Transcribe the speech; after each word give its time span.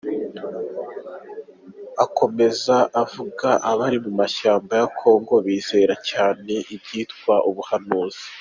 Akomeza 2.03 2.75
avuga 3.03 3.49
abari 3.69 3.97
mu 4.05 4.11
mashyamba 4.19 4.71
ya 4.81 4.87
Congo 4.99 5.33
bizera 5.45 5.93
cyane 6.09 6.53
ibyitwa 6.75 7.35
ubuhanuzi. 7.51 8.25